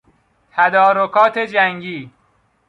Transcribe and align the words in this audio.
تدارکات 0.51 1.37
جنگی 1.39 2.11